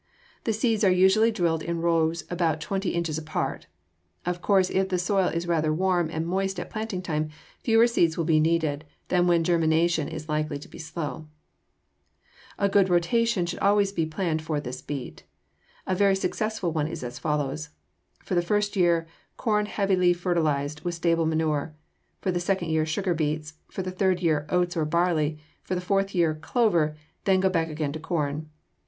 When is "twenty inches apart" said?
2.59-3.67